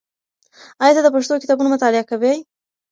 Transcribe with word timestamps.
آیا 0.81 0.93
ته 0.97 1.01
د 1.03 1.07
پښتو 1.15 1.41
کتابونو 1.43 1.69
مطالعه 1.75 2.03
کوې؟ 2.11 2.33